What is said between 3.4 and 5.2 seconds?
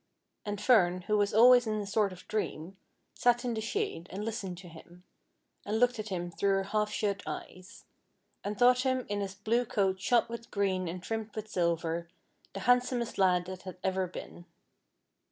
in the shade, and listened to him,